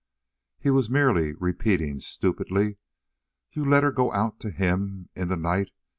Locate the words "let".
3.63-3.83